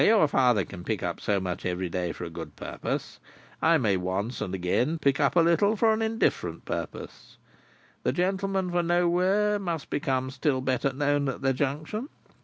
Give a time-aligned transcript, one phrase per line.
[0.01, 3.19] Where your father can pick up so much every day for a good purpose,
[3.61, 7.37] I may once and again pick up a little for an indifferent purpose.
[8.01, 12.09] The gentleman for Nowhere must become still better known at the Junction.